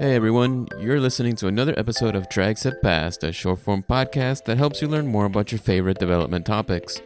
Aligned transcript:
Hey 0.00 0.14
everyone, 0.14 0.66
you're 0.78 0.98
listening 0.98 1.36
to 1.36 1.46
another 1.46 1.78
episode 1.78 2.16
of 2.16 2.26
Drag 2.30 2.56
Set 2.56 2.80
Past, 2.80 3.22
a 3.22 3.32
short 3.32 3.58
form 3.58 3.82
podcast 3.82 4.46
that 4.46 4.56
helps 4.56 4.80
you 4.80 4.88
learn 4.88 5.06
more 5.06 5.26
about 5.26 5.52
your 5.52 5.58
favorite 5.58 5.98
development 5.98 6.46
topics. 6.46 7.02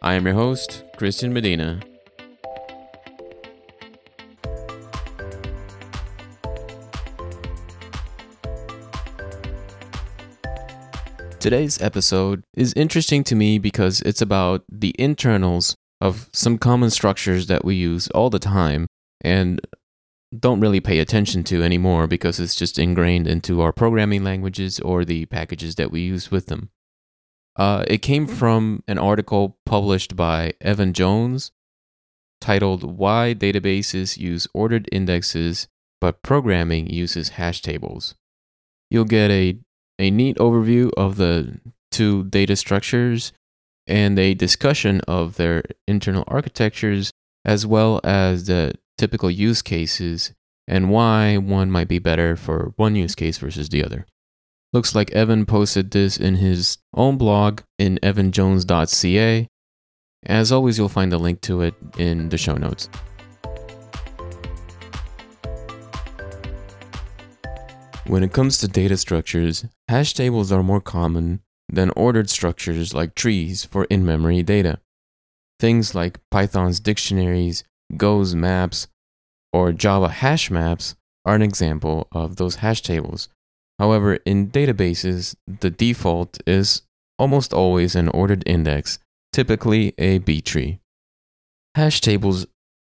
I 0.00 0.14
am 0.14 0.24
your 0.24 0.34
host, 0.34 0.82
Christian 0.96 1.30
Medina. 1.34 1.78
Today's 11.38 11.78
episode 11.82 12.44
is 12.56 12.72
interesting 12.72 13.24
to 13.24 13.34
me 13.34 13.58
because 13.58 14.00
it's 14.00 14.22
about 14.22 14.64
the 14.72 14.94
internals 14.98 15.76
of 16.00 16.30
some 16.32 16.56
common 16.56 16.88
structures 16.88 17.48
that 17.48 17.62
we 17.62 17.74
use 17.74 18.08
all 18.12 18.30
the 18.30 18.38
time 18.38 18.86
and 19.20 19.60
don't 20.36 20.60
really 20.60 20.80
pay 20.80 20.98
attention 20.98 21.42
to 21.44 21.62
anymore 21.62 22.06
because 22.06 22.38
it's 22.38 22.54
just 22.54 22.78
ingrained 22.78 23.26
into 23.26 23.60
our 23.60 23.72
programming 23.72 24.24
languages 24.24 24.78
or 24.80 25.04
the 25.04 25.26
packages 25.26 25.76
that 25.76 25.90
we 25.90 26.00
use 26.02 26.30
with 26.30 26.46
them. 26.46 26.70
Uh, 27.56 27.84
it 27.88 27.98
came 27.98 28.26
from 28.26 28.82
an 28.86 28.98
article 28.98 29.58
published 29.66 30.14
by 30.14 30.52
Evan 30.60 30.92
Jones 30.92 31.50
titled 32.40 32.98
Why 32.98 33.34
Databases 33.34 34.16
Use 34.16 34.46
Ordered 34.54 34.88
Indexes 34.92 35.66
but 36.00 36.22
Programming 36.22 36.88
Uses 36.88 37.30
Hash 37.30 37.60
Tables. 37.60 38.14
You'll 38.90 39.04
get 39.04 39.30
a, 39.30 39.58
a 39.98 40.10
neat 40.10 40.36
overview 40.36 40.90
of 40.96 41.16
the 41.16 41.60
two 41.90 42.24
data 42.24 42.54
structures 42.54 43.32
and 43.86 44.18
a 44.18 44.34
discussion 44.34 45.00
of 45.08 45.36
their 45.36 45.64
internal 45.88 46.24
architectures 46.28 47.10
as 47.44 47.66
well 47.66 48.00
as 48.04 48.46
the 48.46 48.74
typical 48.98 49.30
use 49.30 49.62
cases 49.62 50.32
and 50.66 50.90
why 50.90 51.38
one 51.38 51.70
might 51.70 51.88
be 51.88 51.98
better 51.98 52.36
for 52.36 52.72
one 52.76 52.94
use 52.94 53.14
case 53.14 53.38
versus 53.38 53.70
the 53.70 53.82
other. 53.82 54.06
Looks 54.72 54.94
like 54.94 55.10
Evan 55.12 55.46
posted 55.46 55.90
this 55.90 56.18
in 56.18 56.34
his 56.34 56.76
own 56.92 57.16
blog 57.16 57.62
in 57.78 57.98
evanjones.ca. 58.02 59.48
As 60.26 60.52
always, 60.52 60.76
you'll 60.76 60.90
find 60.90 61.12
a 61.12 61.18
link 61.18 61.40
to 61.42 61.62
it 61.62 61.74
in 61.96 62.28
the 62.28 62.36
show 62.36 62.56
notes. 62.56 62.90
When 68.06 68.22
it 68.22 68.32
comes 68.32 68.58
to 68.58 68.68
data 68.68 68.96
structures, 68.96 69.64
hash 69.88 70.12
tables 70.12 70.52
are 70.52 70.62
more 70.62 70.80
common 70.80 71.40
than 71.68 71.90
ordered 71.90 72.30
structures 72.30 72.94
like 72.94 73.14
trees 73.14 73.64
for 73.64 73.84
in 73.84 74.04
memory 74.04 74.42
data. 74.42 74.80
Things 75.60 75.94
like 75.94 76.20
Python's 76.30 76.80
dictionaries, 76.80 77.64
Go's 77.96 78.34
maps, 78.34 78.88
or 79.58 79.72
Java 79.72 80.08
hash 80.08 80.52
maps 80.52 80.94
are 81.24 81.34
an 81.34 81.42
example 81.42 82.06
of 82.12 82.36
those 82.36 82.56
hash 82.56 82.80
tables. 82.80 83.28
However, 83.80 84.14
in 84.24 84.50
databases, 84.50 85.34
the 85.46 85.68
default 85.68 86.38
is 86.46 86.82
almost 87.18 87.52
always 87.52 87.96
an 87.96 88.08
ordered 88.10 88.44
index, 88.46 89.00
typically 89.32 89.94
a 89.98 90.18
B 90.18 90.40
tree. 90.40 90.78
Hash 91.74 92.00
tables 92.00 92.46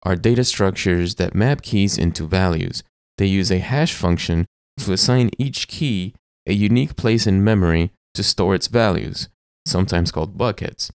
are 0.04 0.16
data 0.16 0.42
structures 0.42 1.16
that 1.16 1.34
map 1.34 1.60
keys 1.60 1.98
into 1.98 2.26
values. 2.26 2.82
They 3.18 3.26
use 3.26 3.52
a 3.52 3.58
hash 3.58 3.92
function 3.92 4.46
to 4.78 4.92
assign 4.94 5.30
each 5.38 5.68
key 5.68 6.14
a 6.46 6.54
unique 6.54 6.96
place 6.96 7.26
in 7.26 7.44
memory 7.44 7.90
to 8.14 8.22
store 8.22 8.54
its 8.54 8.68
values, 8.68 9.28
sometimes 9.66 10.10
called 10.10 10.38
buckets. 10.38 10.90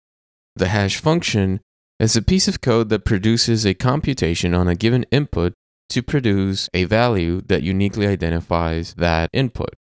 The 0.55 0.67
hash 0.67 0.97
function 0.97 1.59
is 1.99 2.15
a 2.15 2.21
piece 2.21 2.47
of 2.47 2.61
code 2.61 2.89
that 2.89 3.05
produces 3.05 3.65
a 3.65 3.73
computation 3.73 4.53
on 4.53 4.67
a 4.67 4.75
given 4.75 5.05
input 5.11 5.53
to 5.89 6.01
produce 6.01 6.69
a 6.73 6.83
value 6.85 7.41
that 7.41 7.63
uniquely 7.63 8.07
identifies 8.07 8.93
that 8.95 9.29
input. 9.33 9.75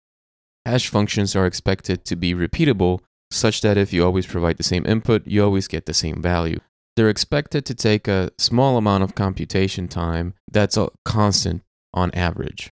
Hash 0.65 0.89
functions 0.89 1.37
are 1.37 1.47
expected 1.47 2.05
to 2.05 2.17
be 2.17 2.35
repeatable 2.35 3.01
such 3.31 3.61
that 3.61 3.79
if 3.79 3.93
you 3.93 4.05
always 4.05 4.27
provide 4.27 4.57
the 4.57 4.63
same 4.63 4.85
input, 4.87 5.27
you 5.27 5.43
always 5.43 5.69
get 5.69 5.87
the 5.87 5.95
same 5.95 6.21
value. 6.21 6.59
They're 6.97 7.09
expected 7.09 7.65
to 7.67 7.75
take 7.75 8.09
a 8.09 8.31
small 8.39 8.77
amount 8.77 9.05
of 9.05 9.15
computation 9.15 9.89
time 9.89 10.35
that's 10.51 10.77
a 10.77 10.91
constant 11.05 11.63
on 11.95 12.11
average. 12.13 12.71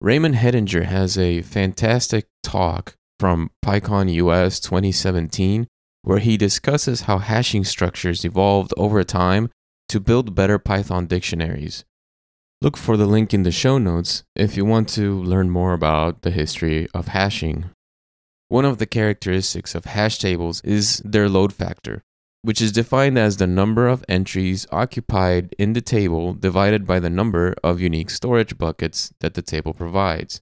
Raymond 0.00 0.34
Hettinger 0.34 0.84
has 0.84 1.16
a 1.16 1.42
fantastic 1.42 2.26
talk 2.42 2.96
from 3.20 3.50
PyCon 3.64 4.12
US 4.14 4.58
2017 4.58 5.68
where 6.02 6.18
he 6.18 6.36
discusses 6.36 7.02
how 7.02 7.18
hashing 7.18 7.64
structures 7.64 8.24
evolved 8.24 8.74
over 8.76 9.02
time 9.04 9.50
to 9.88 10.00
build 10.00 10.34
better 10.34 10.58
Python 10.58 11.06
dictionaries. 11.06 11.84
Look 12.60 12.76
for 12.76 12.96
the 12.96 13.06
link 13.06 13.34
in 13.34 13.42
the 13.42 13.50
show 13.50 13.78
notes 13.78 14.24
if 14.36 14.56
you 14.56 14.64
want 14.64 14.88
to 14.90 15.20
learn 15.22 15.50
more 15.50 15.72
about 15.72 16.22
the 16.22 16.30
history 16.30 16.88
of 16.94 17.08
hashing. 17.08 17.70
One 18.48 18.64
of 18.64 18.78
the 18.78 18.86
characteristics 18.86 19.74
of 19.74 19.86
hash 19.86 20.18
tables 20.18 20.60
is 20.62 21.02
their 21.04 21.28
load 21.28 21.52
factor, 21.52 22.02
which 22.42 22.60
is 22.60 22.70
defined 22.70 23.18
as 23.18 23.36
the 23.36 23.46
number 23.46 23.88
of 23.88 24.04
entries 24.08 24.66
occupied 24.70 25.54
in 25.58 25.72
the 25.72 25.80
table 25.80 26.34
divided 26.34 26.86
by 26.86 27.00
the 27.00 27.10
number 27.10 27.54
of 27.64 27.80
unique 27.80 28.10
storage 28.10 28.58
buckets 28.58 29.12
that 29.20 29.34
the 29.34 29.42
table 29.42 29.72
provides. 29.72 30.40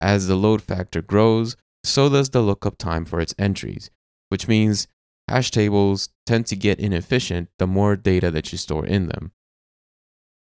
As 0.00 0.26
the 0.26 0.36
load 0.36 0.62
factor 0.62 1.02
grows, 1.02 1.56
so 1.84 2.08
does 2.08 2.30
the 2.30 2.42
lookup 2.42 2.78
time 2.78 3.04
for 3.04 3.20
its 3.20 3.34
entries, 3.38 3.90
which 4.28 4.48
means 4.48 4.88
hash 5.28 5.50
tables 5.50 6.08
tend 6.24 6.46
to 6.46 6.56
get 6.56 6.80
inefficient 6.80 7.48
the 7.58 7.66
more 7.66 7.96
data 7.96 8.30
that 8.30 8.52
you 8.52 8.58
store 8.58 8.86
in 8.86 9.08
them. 9.08 9.32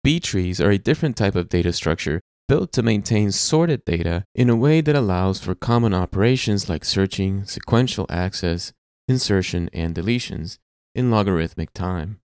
B 0.02 0.20
trees 0.20 0.60
are 0.60 0.70
a 0.70 0.78
different 0.78 1.16
type 1.16 1.34
of 1.34 1.48
data 1.48 1.72
structure 1.72 2.20
built 2.46 2.72
to 2.72 2.82
maintain 2.82 3.32
sorted 3.32 3.84
data 3.84 4.24
in 4.34 4.50
a 4.50 4.56
way 4.56 4.80
that 4.82 4.94
allows 4.94 5.40
for 5.40 5.54
common 5.54 5.94
operations 5.94 6.68
like 6.68 6.84
searching, 6.84 7.44
sequential 7.44 8.06
access, 8.10 8.72
insertion, 9.08 9.70
and 9.72 9.94
deletions 9.94 10.58
in 10.94 11.10
logarithmic 11.10 11.72
time. 11.72 12.20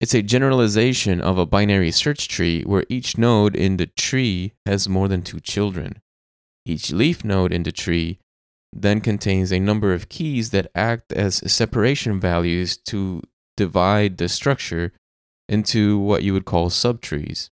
It's 0.00 0.14
a 0.14 0.22
generalization 0.22 1.20
of 1.20 1.38
a 1.38 1.46
binary 1.46 1.92
search 1.92 2.28
tree 2.28 2.62
where 2.62 2.84
each 2.88 3.16
node 3.16 3.54
in 3.54 3.76
the 3.76 3.86
tree 3.86 4.52
has 4.66 4.88
more 4.88 5.08
than 5.08 5.22
two 5.22 5.40
children. 5.40 6.02
Each 6.66 6.92
leaf 6.92 7.24
node 7.24 7.52
in 7.52 7.62
the 7.62 7.72
tree 7.72 8.18
then 8.74 9.00
contains 9.00 9.52
a 9.52 9.60
number 9.60 9.92
of 9.92 10.08
keys 10.08 10.50
that 10.50 10.70
act 10.74 11.12
as 11.12 11.36
separation 11.50 12.20
values 12.20 12.76
to 12.76 13.22
divide 13.56 14.18
the 14.18 14.28
structure 14.28 14.92
into 15.48 15.98
what 15.98 16.22
you 16.22 16.32
would 16.32 16.44
call 16.44 16.70
subtrees. 16.70 17.50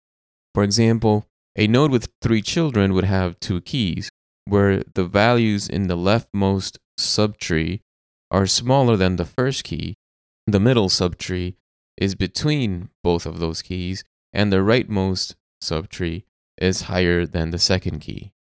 For 0.54 0.64
example, 0.64 1.26
a 1.56 1.66
node 1.66 1.92
with 1.92 2.08
three 2.20 2.42
children 2.42 2.92
would 2.92 3.04
have 3.04 3.38
two 3.38 3.60
keys, 3.60 4.10
where 4.46 4.82
the 4.94 5.04
values 5.04 5.68
in 5.68 5.86
the 5.86 5.96
leftmost 5.96 6.78
subtree 6.98 7.80
are 8.30 8.46
smaller 8.46 8.96
than 8.96 9.16
the 9.16 9.24
first 9.24 9.62
key. 9.62 9.94
The 10.46 10.60
middle 10.60 10.88
subtree 10.88 11.54
is 11.96 12.14
between 12.14 12.88
both 13.04 13.26
of 13.26 13.38
those 13.38 13.62
keys, 13.62 14.02
and 14.32 14.52
the 14.52 14.56
rightmost 14.56 15.34
subtree 15.62 16.24
is 16.58 16.82
higher 16.82 17.26
than 17.26 17.50
the 17.50 17.58
second 17.58 18.00
key. 18.00 18.32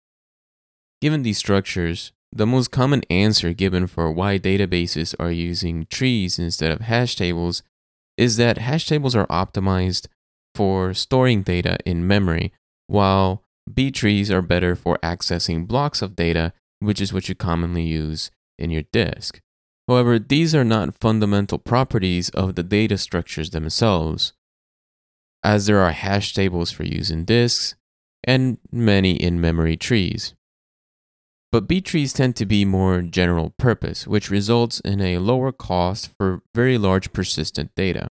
Given 1.02 1.22
these 1.22 1.38
structures, 1.38 2.12
the 2.32 2.46
most 2.46 2.70
common 2.70 3.02
answer 3.10 3.52
given 3.52 3.86
for 3.86 4.10
why 4.10 4.38
databases 4.38 5.14
are 5.18 5.32
using 5.32 5.86
trees 5.90 6.38
instead 6.38 6.70
of 6.70 6.80
hash 6.80 7.16
tables 7.16 7.62
is 8.16 8.36
that 8.36 8.58
hash 8.58 8.86
tables 8.86 9.16
are 9.16 9.26
optimized 9.26 10.06
for 10.54 10.94
storing 10.94 11.42
data 11.42 11.78
in 11.84 12.06
memory, 12.06 12.52
while 12.86 13.44
B 13.72 13.90
trees 13.90 14.30
are 14.30 14.42
better 14.42 14.76
for 14.76 14.98
accessing 14.98 15.66
blocks 15.66 16.02
of 16.02 16.16
data, 16.16 16.52
which 16.80 17.00
is 17.00 17.12
what 17.12 17.28
you 17.28 17.34
commonly 17.34 17.84
use 17.84 18.30
in 18.58 18.70
your 18.70 18.82
disk. 18.92 19.40
However, 19.88 20.18
these 20.18 20.54
are 20.54 20.64
not 20.64 20.98
fundamental 21.00 21.58
properties 21.58 22.28
of 22.30 22.54
the 22.54 22.62
data 22.62 22.96
structures 22.98 23.50
themselves, 23.50 24.32
as 25.42 25.66
there 25.66 25.80
are 25.80 25.92
hash 25.92 26.32
tables 26.34 26.70
for 26.70 26.84
use 26.84 27.10
in 27.10 27.24
disks 27.24 27.74
and 28.22 28.58
many 28.70 29.12
in 29.12 29.40
memory 29.40 29.76
trees. 29.76 30.34
But 31.52 31.66
B 31.66 31.80
trees 31.80 32.12
tend 32.12 32.36
to 32.36 32.46
be 32.46 32.64
more 32.64 33.02
general 33.02 33.54
purpose, 33.58 34.06
which 34.06 34.30
results 34.30 34.78
in 34.80 35.00
a 35.00 35.18
lower 35.18 35.50
cost 35.50 36.10
for 36.16 36.42
very 36.54 36.78
large 36.78 37.12
persistent 37.12 37.72
data. 37.74 38.06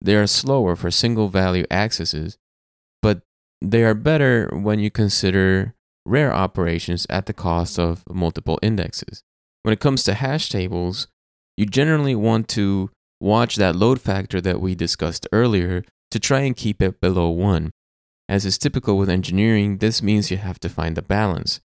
They 0.00 0.16
are 0.16 0.26
slower 0.26 0.74
for 0.74 0.90
single 0.90 1.28
value 1.28 1.66
accesses, 1.70 2.38
but 3.02 3.20
they 3.60 3.84
are 3.84 3.94
better 3.94 4.48
when 4.52 4.78
you 4.78 4.90
consider 4.90 5.74
rare 6.06 6.32
operations 6.32 7.06
at 7.10 7.26
the 7.26 7.32
cost 7.32 7.78
of 7.78 8.02
multiple 8.10 8.58
indexes. 8.62 9.22
When 9.62 9.72
it 9.72 9.80
comes 9.80 10.02
to 10.04 10.14
hash 10.14 10.48
tables, 10.48 11.08
you 11.56 11.66
generally 11.66 12.14
want 12.14 12.48
to 12.48 12.90
watch 13.20 13.56
that 13.56 13.76
load 13.76 14.00
factor 14.00 14.40
that 14.40 14.60
we 14.60 14.74
discussed 14.74 15.26
earlier 15.32 15.84
to 16.10 16.18
try 16.18 16.40
and 16.40 16.56
keep 16.56 16.82
it 16.82 17.00
below 17.00 17.28
1. 17.28 17.70
As 18.28 18.44
is 18.44 18.58
typical 18.58 18.96
with 18.96 19.08
engineering, 19.08 19.78
this 19.78 20.02
means 20.02 20.30
you 20.30 20.36
have 20.38 20.60
to 20.60 20.68
find 20.68 20.96
the 20.96 21.02
balance. 21.02 21.60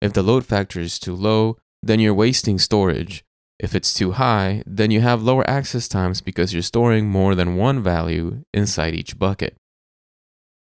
If 0.00 0.12
the 0.12 0.22
load 0.22 0.44
factor 0.44 0.80
is 0.80 0.98
too 0.98 1.14
low, 1.14 1.56
then 1.82 2.00
you're 2.00 2.14
wasting 2.14 2.58
storage. 2.58 3.24
If 3.58 3.74
it's 3.74 3.94
too 3.94 4.12
high, 4.12 4.62
then 4.66 4.90
you 4.90 5.00
have 5.00 5.22
lower 5.22 5.48
access 5.48 5.86
times 5.86 6.20
because 6.20 6.52
you're 6.52 6.62
storing 6.62 7.08
more 7.08 7.34
than 7.34 7.56
one 7.56 7.82
value 7.82 8.44
inside 8.52 8.94
each 8.94 9.18
bucket. 9.18 9.56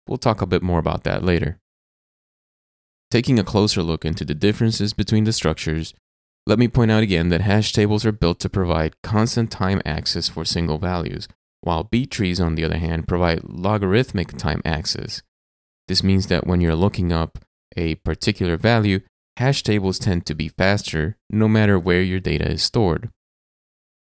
We'll 0.06 0.18
talk 0.18 0.42
a 0.42 0.46
bit 0.46 0.62
more 0.62 0.78
about 0.78 1.04
that 1.04 1.22
later. 1.22 1.58
Taking 3.10 3.38
a 3.38 3.44
closer 3.44 3.82
look 3.82 4.04
into 4.04 4.24
the 4.24 4.34
differences 4.34 4.94
between 4.94 5.24
the 5.24 5.32
structures, 5.32 5.94
let 6.46 6.58
me 6.58 6.66
point 6.66 6.90
out 6.90 7.02
again 7.02 7.28
that 7.28 7.42
hash 7.42 7.72
tables 7.72 8.04
are 8.04 8.12
built 8.12 8.40
to 8.40 8.48
provide 8.48 9.00
constant 9.02 9.50
time 9.50 9.80
access 9.84 10.28
for 10.28 10.44
single 10.44 10.78
values, 10.78 11.28
while 11.60 11.84
B 11.84 12.04
trees, 12.04 12.40
on 12.40 12.56
the 12.56 12.64
other 12.64 12.78
hand, 12.78 13.06
provide 13.06 13.44
logarithmic 13.44 14.36
time 14.36 14.60
access. 14.64 15.22
This 15.86 16.02
means 16.02 16.26
that 16.26 16.46
when 16.46 16.60
you're 16.60 16.74
looking 16.74 17.12
up 17.12 17.38
a 17.76 17.94
particular 17.96 18.56
value, 18.56 19.00
hash 19.36 19.62
tables 19.62 19.98
tend 19.98 20.26
to 20.26 20.34
be 20.34 20.48
faster 20.48 21.16
no 21.30 21.48
matter 21.48 21.78
where 21.78 22.02
your 22.02 22.20
data 22.20 22.50
is 22.50 22.62
stored. 22.62 23.10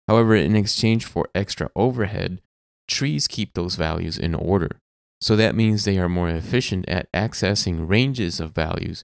However, 0.08 0.34
in 0.34 0.56
exchange 0.56 1.04
for 1.04 1.28
extra 1.34 1.70
overhead, 1.74 2.40
trees 2.88 3.26
keep 3.26 3.54
those 3.54 3.76
values 3.76 4.18
in 4.18 4.34
order. 4.34 4.80
So 5.20 5.36
that 5.36 5.54
means 5.54 5.84
they 5.84 5.98
are 5.98 6.08
more 6.08 6.28
efficient 6.28 6.86
at 6.88 7.10
accessing 7.12 7.88
ranges 7.88 8.40
of 8.40 8.54
values, 8.54 9.02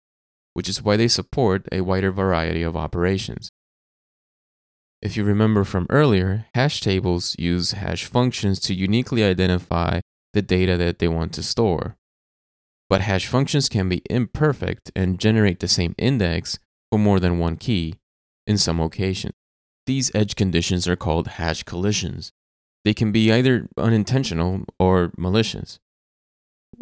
which 0.52 0.68
is 0.68 0.82
why 0.82 0.96
they 0.96 1.08
support 1.08 1.66
a 1.72 1.80
wider 1.80 2.10
variety 2.10 2.62
of 2.62 2.76
operations. 2.76 3.50
If 5.00 5.16
you 5.16 5.24
remember 5.24 5.64
from 5.64 5.86
earlier, 5.88 6.46
hash 6.54 6.82
tables 6.82 7.34
use 7.38 7.72
hash 7.72 8.04
functions 8.04 8.60
to 8.60 8.74
uniquely 8.74 9.24
identify 9.24 10.00
the 10.34 10.42
data 10.42 10.76
that 10.76 10.98
they 10.98 11.08
want 11.08 11.32
to 11.34 11.42
store. 11.42 11.96
But 12.90 13.02
hash 13.02 13.28
functions 13.28 13.68
can 13.68 13.88
be 13.88 14.02
imperfect 14.10 14.90
and 14.96 15.20
generate 15.20 15.60
the 15.60 15.68
same 15.68 15.94
index 15.96 16.58
for 16.90 16.98
more 16.98 17.20
than 17.20 17.38
one 17.38 17.56
key 17.56 17.94
in 18.48 18.58
some 18.58 18.80
occasions. 18.80 19.34
These 19.86 20.10
edge 20.12 20.34
conditions 20.34 20.88
are 20.88 20.96
called 20.96 21.28
hash 21.28 21.62
collisions. 21.62 22.32
They 22.84 22.92
can 22.92 23.12
be 23.12 23.30
either 23.32 23.68
unintentional 23.76 24.64
or 24.78 25.12
malicious. 25.16 25.78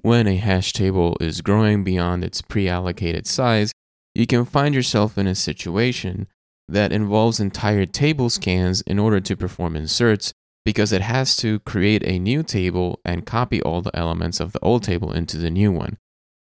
When 0.01 0.27
a 0.27 0.37
hash 0.37 0.73
table 0.73 1.17
is 1.21 1.43
growing 1.43 1.85
beyond 1.85 2.25
its 2.25 2.41
pre 2.41 2.69
allocated 2.69 3.27
size, 3.27 3.73
you 4.15 4.27
can 4.27 4.47
find 4.47 4.75
yourself 4.75 5.19
in 5.19 5.27
a 5.27 5.35
situation 5.35 6.27
that 6.69 6.93
involves 6.93 7.39
entire 7.39 7.87
table 7.87 8.31
scans 8.31 8.81
in 8.83 8.99
order 8.99 9.21
to 9.21 9.37
perform 9.37 9.77
inserts 9.77 10.33
because 10.69 10.93
it 10.93 11.01
has 11.01 11.35
to 11.35 11.61
create 11.61 12.03
a 12.07 12.19
new 12.19 12.43
table 12.43 13.01
and 13.03 13.25
copy 13.25 13.63
all 13.63 13.81
the 13.81 13.97
elements 13.97 14.39
of 14.39 14.53
the 14.53 14.61
old 14.61 14.83
table 14.83 15.11
into 15.15 15.39
the 15.39 15.49
new 15.49 15.73
one. 15.73 15.97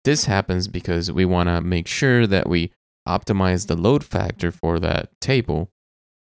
This 0.05 0.27
happens 0.27 0.69
because 0.69 1.11
we 1.11 1.25
want 1.25 1.49
to 1.49 1.59
make 1.59 1.89
sure 1.89 2.25
that 2.27 2.47
we 2.47 2.71
optimize 3.05 3.67
the 3.67 3.75
load 3.75 4.01
factor 4.01 4.49
for 4.49 4.79
that 4.79 5.09
table 5.19 5.71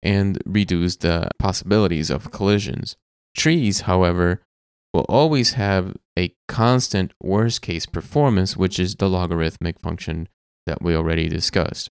and 0.02 0.42
reduce 0.46 0.96
the 0.96 1.28
possibilities 1.40 2.10
of 2.10 2.32
collisions. 2.32 2.96
Trees, 3.36 3.82
however, 3.82 4.42
will 4.94 5.06
always 5.10 5.56
have 5.56 5.94
a 6.18 6.34
constant 6.48 7.12
worst 7.22 7.62
case 7.62 7.86
performance, 7.86 8.56
which 8.56 8.80
is 8.80 8.96
the 8.96 9.10
logarithmic 9.10 9.78
function 9.78 10.30
that 10.66 10.82
we 10.82 10.96
already 10.96 11.28
discussed. 11.28 11.90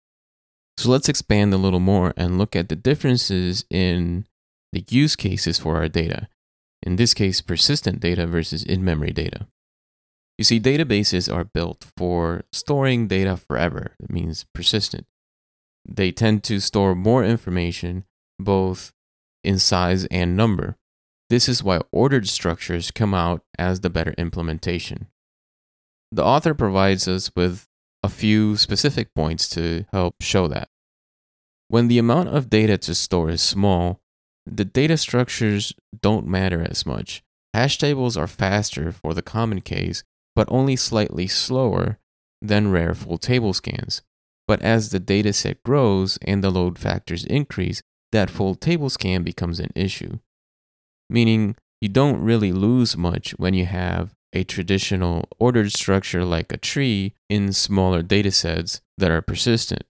So 0.77 0.91
let's 0.91 1.09
expand 1.09 1.51
a 1.51 1.57
little 1.57 1.80
more 1.80 2.13
and 2.15 2.38
look 2.38 2.56
at 2.56 2.69
the 2.69 2.75
differences 2.75 3.65
in 3.71 4.27
the 4.71 4.86
use 4.89 5.16
cases 5.16 5.60
for 5.60 5.77
our 5.77 5.88
data. 5.88 6.27
In 6.81 6.95
this 6.95 7.13
case, 7.13 7.42
persistent 7.42 8.00
data 8.00 8.25
versus 8.25 8.63
in 8.63 8.83
memory 8.83 9.12
data. 9.12 9.48
You 10.38 10.45
see, 10.45 10.60
databases 10.60 11.33
are 11.33 11.44
built 11.44 11.88
for 11.98 12.44
storing 12.54 13.07
data 13.07 13.36
forever. 13.36 13.95
It 14.00 14.10
means 14.10 14.45
persistent. 14.54 15.06
They 15.88 16.12
tend 16.12 16.44
to 16.45 16.60
store 16.60 16.95
more 16.95 17.24
information, 17.25 18.06
both 18.39 18.94
in 19.44 19.60
size 19.60 20.06
and 20.06 20.38
number. 20.38 20.77
This 21.30 21.50
is 21.50 21.63
why 21.63 21.81
ordered 21.92 22.27
structures 22.27 22.92
come 22.92 23.13
out 23.13 23.44
as 23.57 23.81
the 23.81 23.89
better 23.89 24.15
implementation. 24.18 25.07
The 26.12 26.24
author 26.24 26.54
provides 26.54 27.07
us 27.07 27.31
with 27.36 27.68
a 28.01 28.10
few 28.10 28.56
specific 28.56 29.13
points 29.13 29.48
to 29.50 29.86
help 29.92 30.15
show 30.22 30.48
that. 30.48 30.69
When 31.68 31.88
the 31.88 32.00
amount 32.00 32.30
of 32.30 32.50
data 32.50 32.77
to 32.80 32.95
store 32.95 33.30
is 33.30 33.42
small, 33.42 34.00
the 34.45 34.65
data 34.65 34.97
structures 34.97 35.74
don't 36.01 36.27
matter 36.27 36.65
as 36.69 36.86
much. 36.86 37.24
Hash 37.53 37.77
tables 37.77 38.18
are 38.18 38.27
faster 38.27 38.91
for 38.91 39.13
the 39.13 39.21
common 39.21 39.62
case, 39.62 40.03
but 40.36 40.47
only 40.51 40.75
slightly 40.75 41.27
slower 41.27 41.97
than 42.41 42.71
rare 42.71 42.94
full 42.94 43.18
table 43.18 43.53
scans. 43.53 44.01
But 44.47 44.62
as 44.62 44.89
the 44.89 45.00
dataset 45.00 45.57
grows 45.63 46.18
and 46.21 46.44
the 46.44 46.50
load 46.50 46.80
factors 46.80 47.25
increase, 47.25 47.81
that 48.12 48.30
full 48.30 48.56
table 48.56 48.89
scan 48.89 49.24
becomes 49.24 49.59
an 49.59 49.71
issue. 49.75 50.19
Meaning, 51.09 51.56
you 51.81 51.89
don't 51.89 52.21
really 52.21 52.51
lose 52.51 52.97
much 52.97 53.31
when 53.38 53.53
you 53.53 53.65
have 53.65 54.13
a 54.33 54.44
traditional 54.44 55.27
ordered 55.39 55.71
structure 55.71 56.24
like 56.24 56.51
a 56.51 56.57
tree 56.57 57.13
in 57.30 57.53
smaller 57.53 58.03
datasets 58.03 58.81
that 58.97 59.12
are 59.12 59.21
persistent. 59.21 59.83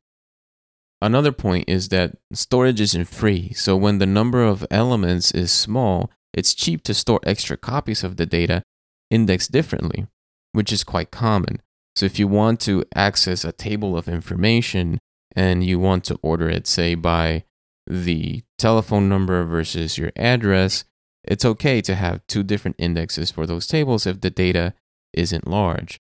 Another 1.01 1.31
point 1.31 1.69
is 1.69 1.89
that 1.89 2.17
storage 2.33 2.81
isn't 2.81 3.05
free, 3.05 3.53
so 3.53 3.77
when 3.77 3.99
the 3.99 4.05
number 4.05 4.43
of 4.43 4.65
elements 4.69 5.31
is 5.31 5.51
small, 5.51 6.11
it's 6.33 6.53
cheap 6.53 6.83
to 6.83 6.93
store 6.93 7.21
extra 7.23 7.55
copies 7.55 8.03
of 8.03 8.17
the 8.17 8.25
data 8.25 8.63
indexed 9.09 9.51
differently, 9.51 10.07
which 10.51 10.73
is 10.73 10.83
quite 10.83 11.11
common. 11.11 11.61
So 11.95 12.05
if 12.05 12.19
you 12.19 12.27
want 12.27 12.59
to 12.61 12.83
access 12.95 13.43
a 13.43 13.51
table 13.51 13.97
of 13.97 14.07
information 14.07 14.99
and 15.35 15.63
you 15.63 15.79
want 15.79 16.03
to 16.05 16.19
order 16.21 16.49
it, 16.49 16.67
say, 16.67 16.95
by 16.95 17.43
the 17.87 18.43
telephone 18.57 19.09
number 19.09 19.43
versus 19.45 19.97
your 19.97 20.11
address, 20.15 20.83
it's 21.23 21.45
okay 21.45 21.81
to 21.81 21.95
have 21.95 22.25
two 22.27 22.43
different 22.43 22.75
indexes 22.77 23.31
for 23.31 23.45
those 23.45 23.67
tables 23.67 24.05
if 24.05 24.21
the 24.21 24.29
data 24.29 24.73
isn't 25.13 25.47
large. 25.47 25.99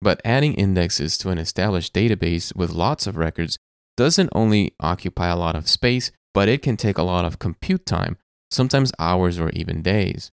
But 0.00 0.20
adding 0.24 0.54
indexes 0.54 1.16
to 1.18 1.28
an 1.30 1.38
established 1.38 1.94
database 1.94 2.54
with 2.56 2.72
lots 2.72 3.06
of 3.06 3.16
records 3.16 3.58
doesn't 3.96 4.30
only 4.32 4.74
occupy 4.80 5.28
a 5.28 5.36
lot 5.36 5.56
of 5.56 5.68
space, 5.68 6.10
but 6.34 6.48
it 6.48 6.62
can 6.62 6.76
take 6.76 6.98
a 6.98 7.02
lot 7.02 7.24
of 7.24 7.38
compute 7.38 7.86
time, 7.86 8.16
sometimes 8.50 8.92
hours 8.98 9.38
or 9.38 9.50
even 9.50 9.82
days. 9.82 10.30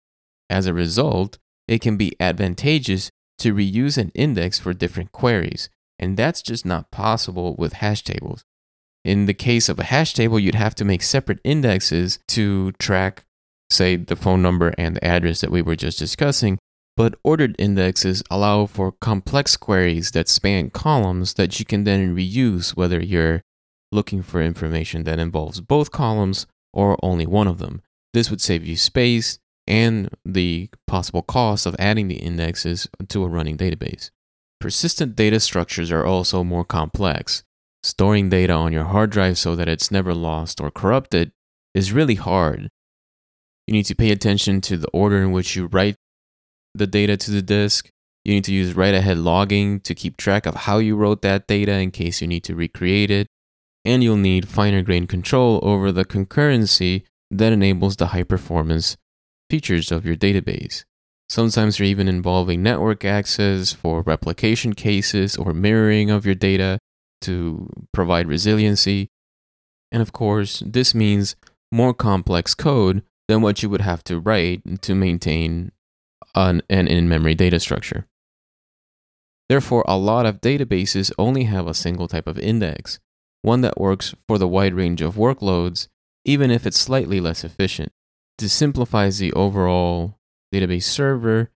As 0.49 0.67
a 0.67 0.73
result, 0.73 1.37
it 1.67 1.81
can 1.81 1.97
be 1.97 2.15
advantageous 2.19 3.09
to 3.39 3.53
reuse 3.53 3.97
an 3.97 4.11
index 4.15 4.59
for 4.59 4.73
different 4.73 5.11
queries, 5.11 5.69
and 5.99 6.17
that's 6.17 6.41
just 6.41 6.65
not 6.65 6.91
possible 6.91 7.55
with 7.57 7.73
hash 7.73 8.03
tables. 8.03 8.43
In 9.03 9.25
the 9.25 9.33
case 9.33 9.69
of 9.69 9.79
a 9.79 9.85
hash 9.85 10.13
table, 10.13 10.39
you'd 10.39 10.55
have 10.55 10.75
to 10.75 10.85
make 10.85 11.01
separate 11.01 11.39
indexes 11.43 12.19
to 12.29 12.71
track 12.73 13.23
say 13.69 13.95
the 13.95 14.15
phone 14.15 14.41
number 14.41 14.73
and 14.77 14.95
the 14.95 15.03
address 15.03 15.41
that 15.41 15.51
we 15.51 15.61
were 15.61 15.75
just 15.75 15.99
discussing, 15.99 16.57
but 16.95 17.15
ordered 17.23 17.55
indexes 17.59 18.23
allow 18.31 18.65
for 18.65 18.91
complex 18.91 19.57
queries 19.57 20.11
that 20.11 20.27
span 20.27 20.69
columns 20.69 21.33
that 21.35 21.59
you 21.59 21.65
can 21.65 21.83
then 21.83 22.15
reuse 22.15 22.75
whether 22.75 23.01
you're 23.01 23.41
looking 23.91 24.21
for 24.21 24.41
information 24.41 25.03
that 25.03 25.19
involves 25.19 25.61
both 25.61 25.91
columns 25.91 26.47
or 26.73 26.97
only 27.03 27.25
one 27.25 27.47
of 27.47 27.57
them. 27.57 27.81
This 28.13 28.29
would 28.29 28.41
save 28.41 28.65
you 28.65 28.75
space 28.75 29.39
and 29.65 30.09
the 30.25 30.69
possible 30.85 31.21
cost 31.21 31.65
of 31.65 31.75
adding 31.77 32.07
the 32.07 32.15
indexes 32.15 32.87
to 33.09 33.23
a 33.23 33.27
running 33.27 33.57
database. 33.57 34.09
Persistent 34.59 35.15
data 35.15 35.39
structures 35.39 35.91
are 35.91 36.05
also 36.05 36.43
more 36.43 36.65
complex. 36.65 37.43
Storing 37.83 38.29
data 38.29 38.53
on 38.53 38.73
your 38.73 38.85
hard 38.85 39.11
drive 39.11 39.37
so 39.37 39.55
that 39.55 39.69
it's 39.69 39.91
never 39.91 40.13
lost 40.13 40.59
or 40.59 40.71
corrupted 40.71 41.31
is 41.73 41.93
really 41.93 42.15
hard 42.15 42.69
you 43.67 43.73
need 43.73 43.85
to 43.85 43.95
pay 43.95 44.11
attention 44.11 44.61
to 44.61 44.77
the 44.77 44.87
order 44.89 45.21
in 45.21 45.33
which 45.33 45.55
you 45.55 45.67
write 45.67 45.97
the 46.73 46.87
data 46.87 47.17
to 47.17 47.31
the 47.31 47.41
disk. 47.41 47.89
You 48.23 48.33
need 48.33 48.45
to 48.45 48.53
use 48.53 48.73
write 48.73 48.93
ahead 48.93 49.17
logging 49.17 49.81
to 49.81 49.93
keep 49.93 50.17
track 50.17 50.45
of 50.45 50.55
how 50.55 50.79
you 50.79 50.95
wrote 50.95 51.21
that 51.21 51.47
data 51.47 51.73
in 51.73 51.91
case 51.91 52.21
you 52.21 52.27
need 52.27 52.43
to 52.45 52.55
recreate 52.55 53.11
it. 53.11 53.27
And 53.87 54.03
you'll 54.03 54.17
need 54.17 54.49
finer 54.49 54.81
grained 54.81 55.07
control 55.07 55.61
over 55.63 55.93
the 55.93 56.03
concurrency 56.03 57.03
that 57.31 57.53
enables 57.53 57.95
the 57.95 58.07
high 58.07 58.23
performance 58.23 58.97
features 59.49 59.93
of 59.93 60.05
your 60.05 60.17
database. 60.17 60.83
Sometimes 61.29 61.79
you're 61.79 61.87
even 61.87 62.09
involving 62.09 62.61
network 62.61 63.05
access 63.05 63.71
for 63.71 64.01
replication 64.01 64.73
cases 64.73 65.37
or 65.37 65.53
mirroring 65.53 66.09
of 66.09 66.25
your 66.25 66.35
data 66.35 66.79
to 67.21 67.69
provide 67.93 68.27
resiliency. 68.27 69.07
And 69.89 70.01
of 70.01 70.11
course, 70.11 70.61
this 70.65 70.93
means 70.93 71.37
more 71.71 71.93
complex 71.93 72.53
code 72.53 73.03
than 73.29 73.41
what 73.41 73.63
you 73.63 73.69
would 73.69 73.81
have 73.81 74.03
to 74.03 74.19
write 74.19 74.81
to 74.81 74.95
maintain 74.95 75.71
an, 76.35 76.61
an 76.69 76.89
in 76.89 77.07
memory 77.07 77.35
data 77.35 77.57
structure. 77.57 78.05
Therefore, 79.47 79.85
a 79.87 79.97
lot 79.97 80.25
of 80.25 80.41
databases 80.41 81.09
only 81.17 81.45
have 81.45 81.67
a 81.67 81.73
single 81.73 82.09
type 82.09 82.27
of 82.27 82.37
index, 82.37 82.99
one 83.41 83.61
that 83.61 83.79
works 83.79 84.13
for 84.27 84.37
the 84.37 84.47
wide 84.47 84.73
range 84.73 85.01
of 85.01 85.15
workloads, 85.15 85.87
even 86.25 86.51
if 86.51 86.65
it's 86.65 86.79
slightly 86.79 87.19
less 87.19 87.43
efficient. 87.43 87.91
This 88.37 88.53
simplifies 88.53 89.19
the 89.19 89.33
overall 89.33 90.17
database 90.53 90.83
server 90.83 91.49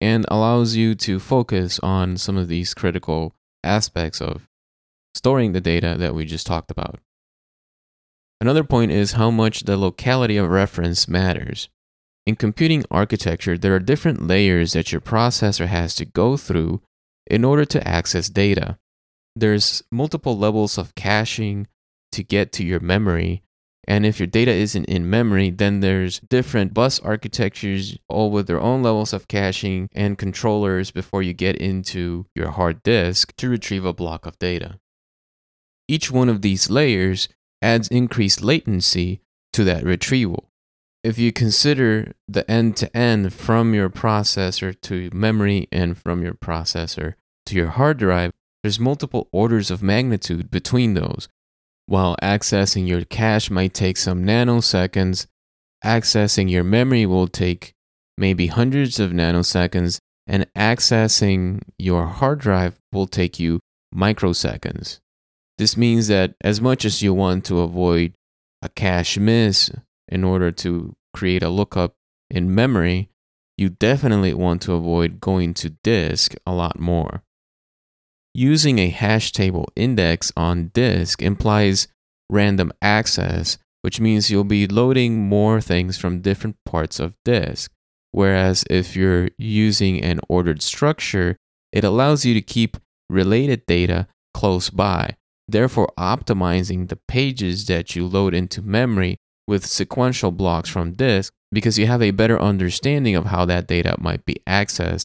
and 0.00 0.26
allows 0.28 0.76
you 0.76 0.94
to 0.96 1.18
focus 1.18 1.78
on 1.80 2.16
some 2.16 2.36
of 2.36 2.48
these 2.48 2.74
critical 2.74 3.34
aspects 3.62 4.20
of 4.20 4.48
storing 5.14 5.52
the 5.52 5.60
data 5.60 5.96
that 5.98 6.14
we 6.14 6.24
just 6.24 6.46
talked 6.46 6.70
about. 6.70 6.98
Another 8.40 8.64
point 8.64 8.90
is 8.90 9.12
how 9.12 9.30
much 9.30 9.60
the 9.60 9.76
locality 9.76 10.36
of 10.36 10.50
reference 10.50 11.06
matters. 11.06 11.68
In 12.26 12.34
computing 12.34 12.84
architecture, 12.90 13.56
there 13.56 13.74
are 13.74 13.80
different 13.80 14.26
layers 14.26 14.72
that 14.72 14.90
your 14.90 15.00
processor 15.00 15.66
has 15.66 15.94
to 15.96 16.04
go 16.04 16.36
through 16.36 16.82
in 17.28 17.44
order 17.44 17.64
to 17.64 17.86
access 17.86 18.28
data. 18.28 18.78
There's 19.34 19.82
multiple 19.90 20.36
levels 20.36 20.78
of 20.78 20.94
caching 20.94 21.66
to 22.12 22.22
get 22.22 22.52
to 22.52 22.64
your 22.64 22.80
memory. 22.80 23.42
And 23.88 24.06
if 24.06 24.20
your 24.20 24.28
data 24.28 24.52
isn't 24.52 24.84
in 24.84 25.10
memory, 25.10 25.50
then 25.50 25.80
there's 25.80 26.20
different 26.20 26.72
bus 26.72 27.00
architectures, 27.00 27.96
all 28.08 28.30
with 28.30 28.46
their 28.46 28.60
own 28.60 28.82
levels 28.82 29.12
of 29.12 29.26
caching 29.26 29.88
and 29.92 30.18
controllers 30.18 30.90
before 30.90 31.22
you 31.22 31.32
get 31.32 31.56
into 31.56 32.26
your 32.34 32.50
hard 32.50 32.82
disk 32.82 33.34
to 33.36 33.48
retrieve 33.48 33.84
a 33.84 33.92
block 33.92 34.24
of 34.24 34.38
data. 34.38 34.78
Each 35.88 36.10
one 36.10 36.28
of 36.28 36.42
these 36.42 36.70
layers 36.70 37.28
adds 37.60 37.88
increased 37.88 38.40
latency 38.40 39.20
to 39.52 39.64
that 39.64 39.84
retrieval. 39.84 40.48
If 41.02 41.18
you 41.18 41.32
consider 41.32 42.12
the 42.28 42.48
end 42.48 42.76
to 42.76 42.96
end 42.96 43.32
from 43.32 43.74
your 43.74 43.90
processor 43.90 44.80
to 44.82 45.10
memory 45.12 45.66
and 45.72 45.98
from 45.98 46.22
your 46.22 46.34
processor 46.34 47.14
to 47.46 47.56
your 47.56 47.70
hard 47.70 47.98
drive, 47.98 48.30
there's 48.62 48.80
multiple 48.80 49.28
orders 49.32 49.70
of 49.70 49.82
magnitude 49.82 50.50
between 50.50 50.94
those. 50.94 51.28
While 51.86 52.16
accessing 52.22 52.86
your 52.86 53.04
cache 53.04 53.50
might 53.50 53.74
take 53.74 53.96
some 53.96 54.24
nanoseconds, 54.24 55.26
accessing 55.84 56.50
your 56.50 56.64
memory 56.64 57.06
will 57.06 57.26
take 57.26 57.74
maybe 58.16 58.46
hundreds 58.46 59.00
of 59.00 59.10
nanoseconds, 59.10 59.98
and 60.26 60.46
accessing 60.54 61.60
your 61.78 62.06
hard 62.06 62.38
drive 62.38 62.78
will 62.92 63.08
take 63.08 63.40
you 63.40 63.58
microseconds. 63.94 65.00
This 65.58 65.76
means 65.76 66.08
that 66.08 66.34
as 66.40 66.60
much 66.60 66.84
as 66.84 67.02
you 67.02 67.12
want 67.12 67.44
to 67.46 67.60
avoid 67.60 68.14
a 68.62 68.68
cache 68.68 69.18
miss 69.18 69.70
in 70.08 70.24
order 70.24 70.52
to 70.52 70.94
create 71.12 71.42
a 71.42 71.48
lookup 71.48 71.94
in 72.30 72.54
memory, 72.54 73.10
you 73.58 73.68
definitely 73.68 74.32
want 74.32 74.62
to 74.62 74.72
avoid 74.72 75.20
going 75.20 75.52
to 75.54 75.70
disk 75.82 76.34
a 76.46 76.52
lot 76.52 76.78
more. 76.78 77.22
Using 78.34 78.78
a 78.78 78.88
hash 78.88 79.30
table 79.32 79.68
index 79.76 80.32
on 80.36 80.68
disk 80.68 81.20
implies 81.20 81.86
random 82.30 82.72
access, 82.80 83.58
which 83.82 84.00
means 84.00 84.30
you'll 84.30 84.44
be 84.44 84.66
loading 84.66 85.28
more 85.28 85.60
things 85.60 85.98
from 85.98 86.22
different 86.22 86.56
parts 86.64 86.98
of 86.98 87.16
disk. 87.26 87.70
Whereas 88.10 88.64
if 88.70 88.96
you're 88.96 89.28
using 89.36 90.02
an 90.02 90.20
ordered 90.28 90.62
structure, 90.62 91.36
it 91.72 91.84
allows 91.84 92.24
you 92.24 92.32
to 92.32 92.40
keep 92.40 92.78
related 93.10 93.66
data 93.66 94.06
close 94.32 94.70
by, 94.70 95.16
therefore 95.46 95.92
optimizing 95.98 96.88
the 96.88 96.98
pages 97.08 97.66
that 97.66 97.94
you 97.94 98.06
load 98.06 98.34
into 98.34 98.62
memory 98.62 99.18
with 99.46 99.66
sequential 99.66 100.30
blocks 100.30 100.70
from 100.70 100.92
disk 100.92 101.32
because 101.50 101.78
you 101.78 101.86
have 101.86 102.00
a 102.00 102.12
better 102.12 102.40
understanding 102.40 103.14
of 103.14 103.26
how 103.26 103.44
that 103.44 103.66
data 103.66 103.94
might 103.98 104.24
be 104.24 104.36
accessed 104.46 105.04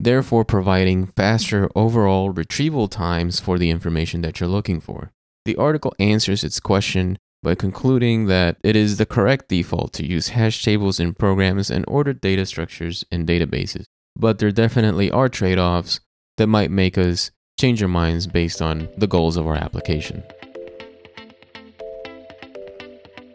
therefore 0.00 0.44
providing 0.44 1.06
faster 1.06 1.68
overall 1.74 2.30
retrieval 2.30 2.88
times 2.88 3.40
for 3.40 3.58
the 3.58 3.70
information 3.70 4.22
that 4.22 4.40
you're 4.40 4.48
looking 4.48 4.80
for. 4.80 5.12
The 5.44 5.56
article 5.56 5.94
answers 5.98 6.42
its 6.42 6.60
question 6.60 7.18
by 7.42 7.54
concluding 7.54 8.26
that 8.26 8.56
it 8.64 8.74
is 8.74 8.96
the 8.96 9.06
correct 9.06 9.48
default 9.48 9.92
to 9.92 10.06
use 10.06 10.28
hash 10.28 10.62
tables 10.62 10.98
in 10.98 11.12
programs 11.12 11.70
and 11.70 11.84
ordered 11.86 12.20
data 12.20 12.46
structures 12.46 13.04
in 13.10 13.26
databases. 13.26 13.84
But 14.16 14.38
there 14.38 14.50
definitely 14.50 15.10
are 15.10 15.28
trade 15.28 15.58
offs 15.58 16.00
that 16.38 16.46
might 16.46 16.70
make 16.70 16.96
us 16.96 17.30
change 17.60 17.82
our 17.82 17.88
minds 17.88 18.26
based 18.26 18.62
on 18.62 18.88
the 18.96 19.06
goals 19.06 19.36
of 19.36 19.46
our 19.46 19.56
application. 19.56 20.22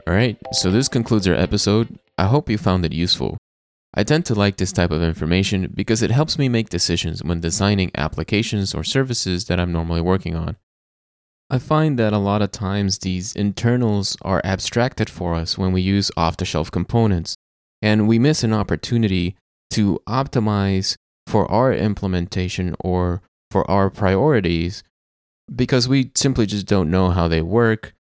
Alright, 0.08 0.38
so 0.54 0.72
this 0.72 0.88
concludes 0.88 1.28
our 1.28 1.36
episode. 1.36 2.00
I 2.18 2.25
hope 2.25 2.50
you 2.50 2.58
found 2.58 2.84
it 2.84 2.94
useful. 2.94 3.38
I 3.93 4.03
tend 4.03 4.25
to 4.27 4.36
like 4.36 4.58
this 4.58 4.72
type 4.72 4.91
of 4.91 5.01
information 5.01 5.72
because 5.74 6.01
it 6.01 6.12
helps 6.12 6.38
me 6.38 6.48
make 6.48 6.69
decisions 6.69 7.24
when 7.24 7.39
designing 7.39 7.91
applications 7.96 8.75
or 8.75 8.84
services 8.84 9.46
that 9.46 9.60
I'm 9.60 9.72
normally 9.72 10.01
working 10.01 10.36
on. 10.36 10.58
I 11.50 11.58
find 11.58 11.98
that 11.98 12.13
a 12.13 12.19
lot 12.19 12.43
of 12.43 12.51
times 12.51 13.00
these 13.00 13.36
internals 13.36 14.15
are 14.22 14.41
abstracted 14.43 15.10
for 15.10 15.34
us 15.34 15.58
when 15.58 15.72
we 15.72 15.81
use 15.81 16.12
off 16.15 16.38
the 16.38 16.46
shelf 16.46 16.69
components, 16.69 17.36
and 17.81 18.08
we 18.08 18.19
miss 18.19 18.43
an 18.43 18.53
opportunity 18.53 19.36
to 19.72 20.00
optimize 20.08 20.96
for 21.25 21.50
our 21.51 21.74
implementation 21.74 22.75
or 22.79 23.24
for 23.50 23.69
our 23.69 23.89
priorities 23.89 24.84
because 25.53 25.88
we 25.88 26.12
simply 26.15 26.46
just 26.46 26.67
don't 26.67 26.91
know 26.91 27.10
how 27.10 27.27
they 27.27 27.41
work. 27.41 27.96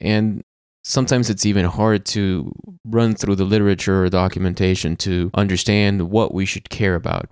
And 0.00 0.44
sometimes 0.84 1.30
it's 1.30 1.46
even 1.46 1.64
hard 1.64 2.04
to 2.04 2.52
run 2.84 3.14
through 3.14 3.36
the 3.36 3.44
literature 3.44 4.04
or 4.04 4.10
documentation 4.10 4.96
to 4.96 5.30
understand 5.34 6.10
what 6.10 6.34
we 6.34 6.44
should 6.44 6.68
care 6.68 6.94
about. 6.94 7.30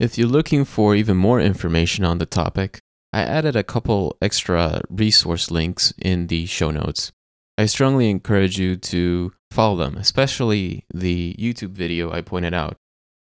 If 0.00 0.18
you're 0.18 0.28
looking 0.28 0.64
for 0.64 0.94
even 0.94 1.16
more 1.16 1.40
information 1.40 2.04
on 2.04 2.18
the 2.18 2.26
topic, 2.26 2.80
I 3.12 3.22
added 3.22 3.54
a 3.54 3.62
couple 3.62 4.16
extra 4.20 4.80
resource 4.90 5.50
links 5.50 5.92
in 5.98 6.26
the 6.26 6.46
show 6.46 6.70
notes. 6.70 7.12
I 7.56 7.66
strongly 7.66 8.10
encourage 8.10 8.58
you 8.58 8.74
to 8.76 9.32
follow 9.52 9.76
them, 9.76 9.96
especially 9.96 10.84
the 10.92 11.36
YouTube 11.38 11.70
video 11.70 12.10
I 12.10 12.22
pointed 12.22 12.54
out. 12.54 12.76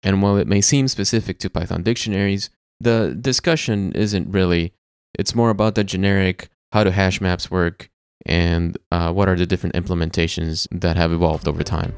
And 0.03 0.21
while 0.21 0.37
it 0.37 0.47
may 0.47 0.61
seem 0.61 0.89
specific 0.89 1.39
to 1.39 1.51
Python 1.51 1.83
dictionaries, 1.83 2.51
the 2.79 3.17
discussion 3.19 3.93
isn't 3.93 4.31
really. 4.31 4.75
It's 5.19 5.35
more 5.35 5.51
about 5.51 5.75
the 5.75 5.85
generic 5.85 6.51
how 6.73 6.85
do 6.85 6.91
hash 6.91 7.21
maps 7.21 7.51
work 7.51 7.89
and 8.29 8.79
uh, 8.93 9.13
what 9.13 9.29
are 9.29 9.37
the 9.37 9.47
different 9.47 9.75
implementations 9.75 10.69
that 10.71 10.97
have 10.97 11.13
evolved 11.13 11.49
over 11.49 11.63
time. 11.63 11.95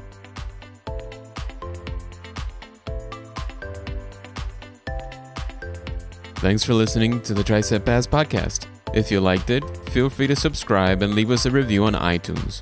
Thanks 6.35 6.63
for 6.63 6.73
listening 6.73 7.21
to 7.21 7.35
the 7.35 7.43
Tricep 7.43 7.85
Pass 7.85 8.07
podcast. 8.07 8.65
If 8.95 9.11
you 9.11 9.21
liked 9.21 9.51
it, 9.51 9.63
feel 9.89 10.09
free 10.09 10.25
to 10.25 10.35
subscribe 10.35 11.03
and 11.03 11.13
leave 11.13 11.29
us 11.29 11.45
a 11.45 11.51
review 11.51 11.83
on 11.83 11.93
iTunes. 11.93 12.61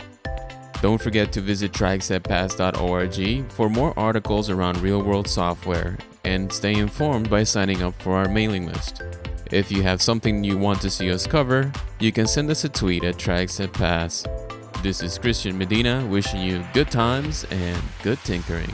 Don't 0.82 1.02
forget 1.02 1.32
to 1.34 1.42
visit 1.42 1.72
triceppass.org 1.72 3.52
for 3.52 3.70
more 3.70 3.98
articles 3.98 4.50
around 4.50 4.82
real 4.82 5.02
world 5.02 5.28
software 5.28 5.98
and 6.24 6.52
stay 6.52 6.74
informed 6.74 7.30
by 7.30 7.44
signing 7.44 7.82
up 7.82 8.00
for 8.02 8.18
our 8.18 8.28
mailing 8.28 8.68
list. 8.68 9.02
If 9.52 9.72
you 9.72 9.82
have 9.82 10.00
something 10.00 10.44
you 10.44 10.60
want 10.60 10.80
to 10.82 10.92
see 10.92 11.12
us 11.12 11.26
cover, 11.26 11.72
you 12.00 12.12
can 12.12 12.28
send 12.28 12.52
us 12.52 12.66
a 12.66 12.70
tweet 12.70 13.04
at 13.04 13.18
TricepPass. 13.18 14.84
This 14.84 15.02
is 15.02 15.18
Christian 15.18 15.58
Medina 15.58 16.06
wishing 16.06 16.42
you 16.42 16.64
good 16.72 16.92
times 16.92 17.48
and 17.50 17.82
good 18.04 18.20
tinkering. 18.20 18.72